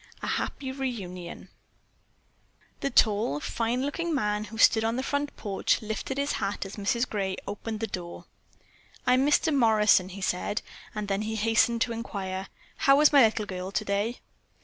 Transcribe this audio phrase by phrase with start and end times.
[0.23, 1.49] A HAPPY REUNION
[2.79, 6.75] The tall, fine looking man who stood on the front porch lifted his hat as
[6.75, 7.07] Mrs.
[7.07, 8.25] Gray opened the door.
[9.05, 9.55] "I'm Mr.
[9.55, 10.63] Morrison," he said,
[10.95, 14.21] and then he hastened to inquire: "How is my little girl today?"